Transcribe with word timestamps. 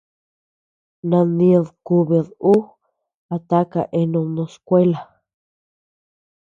Nandid 1.09 1.65
kubid 1.87 2.27
ú 2.53 2.55
a 3.33 3.35
taka 3.49 3.81
eanud 3.99 4.27
no 4.35 4.43
skuela. 4.55 4.99